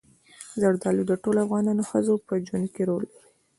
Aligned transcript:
زردالو 0.61 1.03
د 1.07 1.11
ټولو 1.23 1.39
افغان 1.45 1.67
ښځو 1.89 2.13
په 2.27 2.33
ژوند 2.47 2.67
کې 2.73 2.81
رول 2.89 3.03
لري. 3.11 3.19